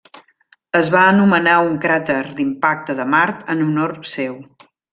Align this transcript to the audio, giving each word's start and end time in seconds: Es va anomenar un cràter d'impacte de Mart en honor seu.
Es 0.79 0.87
va 0.95 1.03
anomenar 1.09 1.57
un 1.65 1.75
cràter 1.85 2.17
d'impacte 2.41 2.97
de 3.03 3.07
Mart 3.17 3.45
en 3.57 3.63
honor 3.69 3.95
seu. 4.17 4.35